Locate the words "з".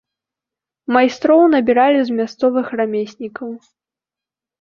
2.07-2.11